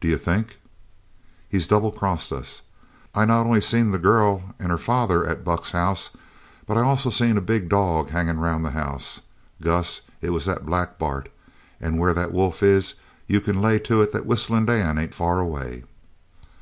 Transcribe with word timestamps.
"D'you 0.00 0.16
think" 0.16 0.56
"He's 1.50 1.66
double 1.68 1.92
crossed 1.92 2.32
us. 2.32 2.62
I 3.14 3.26
not 3.26 3.44
only 3.44 3.60
seen 3.60 3.90
the 3.90 3.98
girl 3.98 4.54
an' 4.58 4.70
her 4.70 4.78
father 4.78 5.26
at 5.26 5.44
Buck's 5.44 5.72
house, 5.72 6.10
but 6.66 6.78
I 6.78 6.80
also 6.80 7.10
seen 7.10 7.36
a 7.36 7.42
big 7.42 7.68
dog 7.68 8.08
hangin' 8.08 8.38
around 8.38 8.62
the 8.62 8.70
house. 8.70 9.20
Gus, 9.60 10.00
it 10.22 10.30
was 10.30 10.46
Black 10.62 10.98
Bart, 10.98 11.28
an' 11.82 11.98
where 11.98 12.14
that 12.14 12.32
wolf 12.32 12.62
is 12.62 12.94
you 13.26 13.42
c'n 13.42 13.60
lay 13.60 13.78
to 13.80 14.00
it 14.00 14.10
that 14.14 14.24
Whistlin' 14.24 14.64
Dan 14.64 14.96
ain't 14.96 15.14
far 15.14 15.38
away!" 15.38 15.82